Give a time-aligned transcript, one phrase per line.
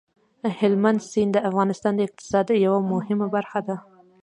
[0.59, 3.75] هلمند سیند د افغانستان د اقتصاد یوه مهمه برخه ده.